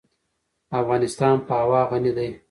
افغانستان 0.79 1.35
په 1.47 1.53
هوا 1.61 1.81
غني 1.89 2.11
دی. 2.17 2.29